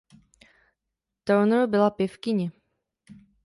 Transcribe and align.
Turner 1.25 1.67
byla 1.69 1.89
pěvkyně. 1.91 2.51